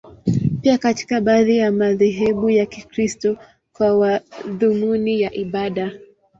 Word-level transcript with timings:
Pia 0.61 0.77
katika 0.77 1.21
baadhi 1.21 1.57
ya 1.57 1.71
madhehebu 1.71 2.49
ya 2.49 2.65
Kikristo, 2.65 3.37
kwa 3.73 3.97
madhumuni 3.99 5.21
ya 5.21 5.33
ibada. 5.33 5.91